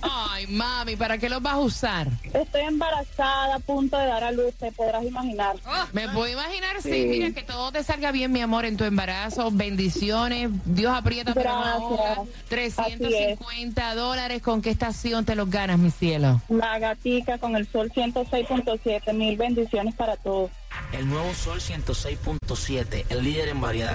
Ay, 0.00 0.46
mami, 0.48 0.96
¿para 0.96 1.18
qué 1.18 1.28
los 1.28 1.40
vas 1.40 1.52
a 1.54 1.58
usar? 1.58 2.08
Estoy 2.32 2.62
embarazada, 2.62 3.54
a 3.56 3.58
punto 3.60 3.96
de 3.96 4.06
dar 4.06 4.24
a 4.24 4.32
luz, 4.32 4.52
te 4.58 4.72
podrás 4.72 5.04
imaginar. 5.04 5.56
Me 5.92 6.08
puedo 6.08 6.32
imaginar, 6.32 6.82
sí. 6.82 6.90
Sí. 6.90 7.06
Mira, 7.08 7.30
que 7.32 7.42
todo 7.42 7.70
te 7.70 7.82
salga 7.84 8.10
bien, 8.12 8.32
mi 8.32 8.40
amor, 8.40 8.64
en 8.64 8.76
tu 8.76 8.84
embarazo. 8.84 9.50
Bendiciones. 9.52 10.50
Dios 10.64 10.92
aprieta, 10.94 11.32
pero 11.34 11.50
no 11.50 11.60
Gracias. 11.60 11.82
ahoga. 11.82 12.30
350 12.48 13.94
dólares. 13.94 14.42
¿Con 14.42 14.62
qué 14.62 14.70
estación 14.70 15.24
te 15.24 15.34
los 15.36 15.48
ganas, 15.50 15.78
mi 15.78 15.90
cielo? 15.90 16.40
La 16.48 16.78
gatica 16.78 17.38
con 17.38 17.54
el 17.56 17.66
sol 17.70 17.92
106.7, 17.94 19.12
mil 19.14 19.36
bendiciones 19.36 19.94
para 19.94 20.16
todos. 20.16 20.50
El 20.92 21.08
nuevo 21.08 21.32
Sol 21.34 21.60
106.7, 21.60 23.04
el 23.10 23.22
líder 23.24 23.48
en 23.48 23.60
variedad. 23.60 23.90